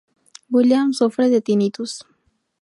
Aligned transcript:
William 0.51 0.89
sufre 0.93 1.29
de 1.35 1.41
tinnitus. 1.51 1.95